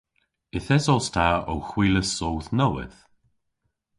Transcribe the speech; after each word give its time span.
Yth 0.57 0.69
esos 0.77 1.05
ta 1.13 1.27
ow 1.51 1.61
hwilas 1.69 2.09
soodh 2.17 2.49
nowydh. 2.57 2.99